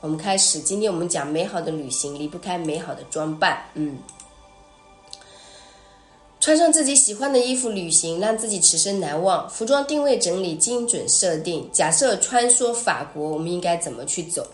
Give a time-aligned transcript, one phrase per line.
[0.00, 3.62] 我们开始，今天我们讲美好的旅行离不开美好的装扮。
[3.74, 3.98] 嗯，
[6.40, 9.48] 穿上自己喜欢的衣服旅行，让自己此生难忘。
[9.50, 11.68] 服装定位整理精准设定。
[11.70, 14.46] 假设穿梭法国，我们应该怎么去走？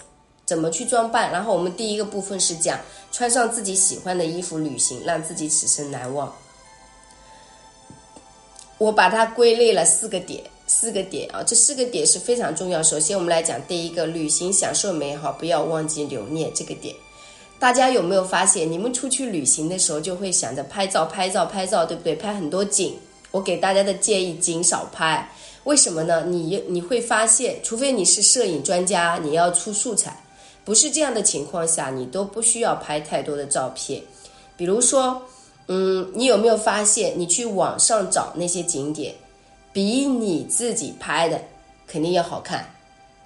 [0.45, 1.31] 怎么去装扮？
[1.31, 2.81] 然后我们第一个部分是讲
[3.13, 6.35] 穿上自己喜欢的衣服旅行，让自己此生难忘。
[8.79, 10.43] 我把它归类了四个点。
[10.79, 12.83] 四个点啊，这四个点是非常重要。
[12.83, 16.95] 首先，我们来讲第一个，旅行享受美好，不要忘记留念这个点。
[17.59, 22.15] 大家有没有发现，你们出去旅行的时候就会想着拍照、拍照、拍照，对不对？
[22.15, 22.95] 拍很多景。
[23.31, 25.27] 我给大家的建议，景少拍。
[25.65, 26.27] 为什么呢？
[26.27, 30.23] 你你会发现，除非你是摄影专家，你要出素材，
[30.63, 34.03] 不是这样的情况下，你都不需要拍太多的照片。
[34.59, 35.23] 比如说，
[35.69, 39.15] 嗯，你有没有发现，你去网上找那些景点？
[39.77, 41.39] 比你自己拍的
[41.87, 42.67] 肯定要好看，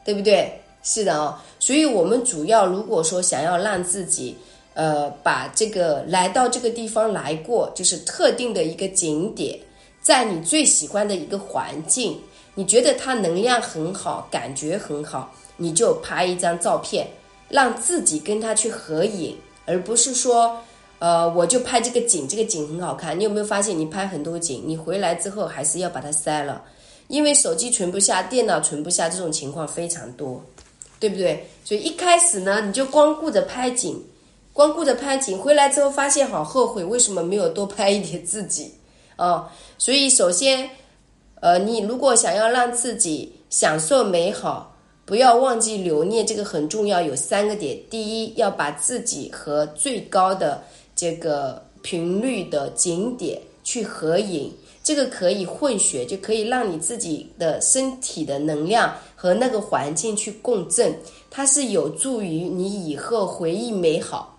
[0.04, 0.52] 对不对？
[0.82, 4.36] 是的哦，所以我们主要如果说想要让自己，
[4.74, 9.56] 呃，把这个来到这个地方来过，就是特定的一个景点，
[10.02, 12.18] 在你最喜欢的一个环境，
[12.56, 17.06] 你觉得它能量很好，感觉很好，你就拍一张照片，
[17.48, 19.36] 让自己跟它去合影，
[19.66, 20.60] 而不是说。
[21.00, 23.18] 呃，我就拍这个景，这个景很好看。
[23.18, 26.62] 你有没有发现，你拍很多景，你回来之后还是要把它删了，
[27.08, 30.44] 因为手机存不下，电脑存不下，这种情况非常多，
[30.98, 31.48] 对不对？
[31.64, 33.98] 所以一开始呢，你就光顾着拍景，
[34.52, 38.70] 光顾着拍景，回来之后发现好后悔，为什么没有多拍一点自己
[39.16, 39.50] 啊？
[39.78, 40.68] 所以首先，
[41.40, 47.00] 呃，你如果想要让自己享受美好，不要忘记留念，这个很重要。
[47.00, 50.62] 有三个点，第一，要把自己和最高的。
[51.00, 54.52] 这个频率的景点去合影，
[54.84, 60.94] 这个可以混血，就可以让你自己的身体的能量和那个环境去共振，
[61.30, 64.38] 它是有助于你以后回忆美好。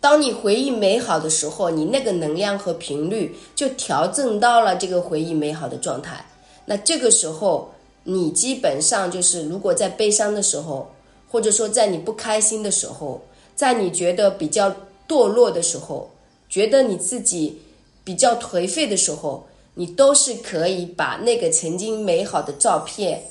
[0.00, 6.24] 当你回忆美好的时候，你那个能量和频率就调整到了这个回忆美好的状态。
[6.64, 7.68] 那这个时候，
[8.04, 10.88] 你基本上就是，如果在悲伤的时候，
[11.28, 13.20] 或者说在你不开心的时候，
[13.56, 14.72] 在你觉得比较。
[15.08, 16.10] 堕落的时候，
[16.48, 17.60] 觉得你自己
[18.02, 23.22] 比较颓废的时候，你都是可以把那个曾经美好的照片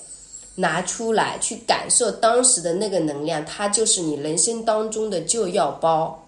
[0.55, 6.23] 拿出来，去感受当时的那个能量，它就是你人生当中的救药包。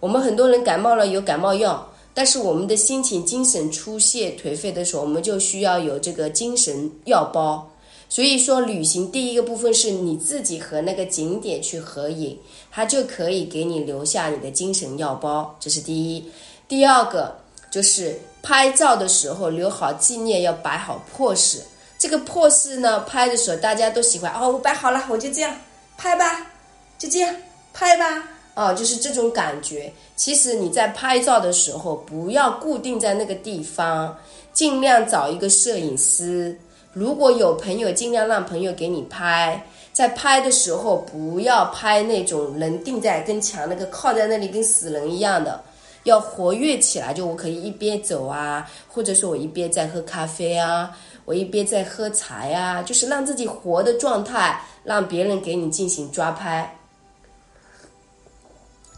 [0.00, 7.68] 我们很多人感冒了有感冒药，但是我们的心情、精神出现颓废的时候，我们就需要有这个精神药包。
[8.14, 12.38] 所以说，旅行第一个部分是你自己和那个景点去合影，
[12.70, 16.24] 它就可以给你留下你的精神药包，这是第一。
[16.68, 17.36] 第二个
[17.72, 21.58] 就是拍照的时候留好纪念，要摆好 pose。
[21.98, 25.52] 这个 pose 呢，拍的时候大家都喜欢哦，我摆好了，我就这样
[25.96, 26.52] 拍吧，
[26.96, 27.34] 就这样
[27.72, 29.92] 拍吧，哦，就是这种感觉。
[30.14, 34.16] 其实你在拍照的时候，不要固定在那个地方，
[34.52, 36.56] 尽量找一个摄影师。
[36.94, 39.60] 如果有朋友，尽量让朋友给你拍。
[39.92, 45.60] 在拍的时候，不要拍那种人定在跟墙那个靠在那里跟死人一样的，
[46.04, 47.12] 要活跃起来。
[47.12, 56.76] 就我可以一边走啊，或者说我一边在喝咖啡啊，我一边在喝茶呀，就是让自己活的状态，让别人给你进行抓拍。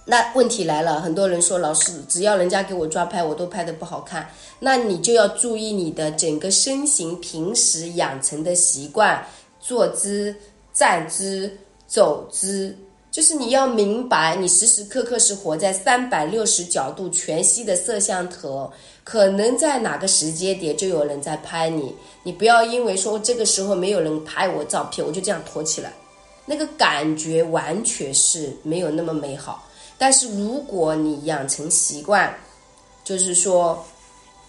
[0.09, 4.31] 那问题来了，很多人说老师，只要人家给我抓拍，我都拍的不好看。
[4.61, 9.27] 那你就要注意你的整个身形，平时养成的习惯，
[9.59, 10.33] 坐姿、
[10.73, 11.51] 站姿、
[11.89, 12.77] 走姿，
[13.11, 18.71] 就是你要明白，你时时刻刻是活在三百六十角度全息的摄像头，
[19.03, 21.93] 可能在哪个时间点就有人在拍你。
[22.23, 25.93] 你不要因为说这个时候没有人拍我照片，我就这样驼起来，
[26.47, 29.69] 那个感觉完全是没有那么美好。
[29.99, 32.35] 但是如果你养成习惯，
[33.05, 33.85] 就是说，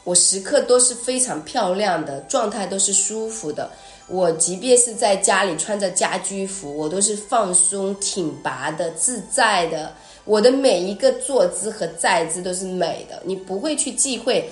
[0.04, 3.70] 我时刻都是非常漂亮的状态，都是舒服的。
[4.08, 9.94] 我即便是在家里穿着家居服，我都是放松、挺拔的、自在的。
[10.24, 13.22] 我的每一个坐姿和站姿都是美的。
[13.26, 14.50] 你不会去忌讳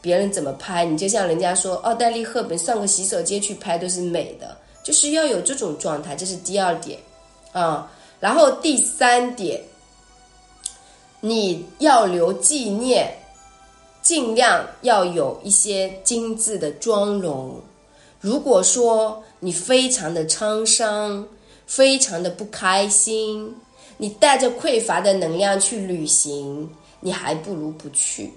[0.00, 6.14] 别人怎么拍，你就像人家说，奥黛丽·赫本上个洗手间去拍都是美的，就是要有这种状态。
[6.14, 7.00] 这是第二点
[7.50, 7.90] 啊，
[8.20, 9.60] 然后第三点。
[11.20, 13.10] 你要留纪念，
[14.02, 17.58] 尽量要有一些精致的妆容。
[18.20, 21.26] 如果说你非常的沧桑，
[21.66, 23.56] 非常的不开心，
[23.96, 26.68] 你带着匮乏的能量去旅行，
[27.00, 28.30] 你还不如不去，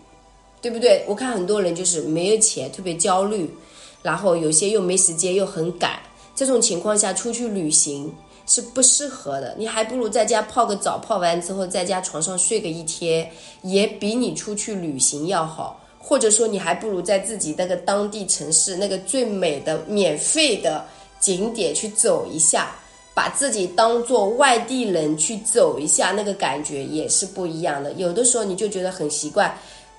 [0.61, 1.03] 对不对？
[1.09, 3.53] 我看很多人就是没有钱，特别焦虑，
[4.01, 5.99] 然后有些又没时间，又很赶，
[6.37, 8.15] 这种情况下出去旅行。
[8.49, 9.53] 是不适合的。
[9.57, 13.29] 你还不如在家泡个澡，泡完之后在家床上睡个一天，
[13.61, 15.77] 也比你出去旅行要好。
[15.99, 20.85] 或者说，你还不如在自己那个当地城市那个最美的免费的
[21.19, 22.73] 景点去走一下，
[23.13, 27.91] 把自己当做外地人去走一下，那个感觉也是不一样的。
[27.93, 29.53] 有的时候你就觉得很习惯。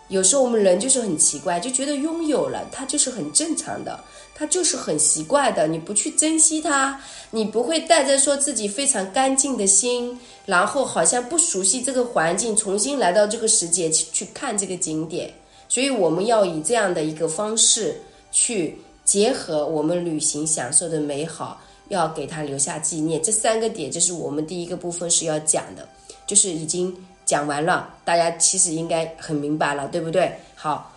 [0.08, 4.02] 有时候我们人就是很奇怪，就觉得拥有了它就是很正常的，
[4.34, 5.66] 它就是很习惯的。
[5.68, 6.98] 你不去珍惜它，
[7.30, 15.30] 你不会带着说自己非常干净的心，然后好像不熟悉这个环境，重新来到这个世界去去看这个景点。
[15.68, 18.00] 所以我们要以这样的一个方式
[18.32, 23.22] 去结合我们旅行享受的美好，要给它留下纪念。
[23.22, 25.86] 这三个点就是我们第一个部分是要讲的，
[26.26, 26.96] 就是已经。
[27.28, 30.38] 讲完了，大家其实应该很明白了，对不对？
[30.54, 30.92] 好，